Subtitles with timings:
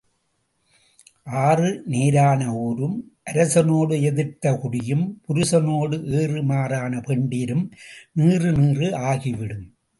[1.41, 2.95] ஆறு நேரான ஊரும்,
[3.31, 7.65] அரசனோடு எதிர்த்த குடியும், புருஷனோடு ஏறு மாறான பெண்டிரும்
[8.11, 9.67] நீறு நீறு ஆகிவிடும்.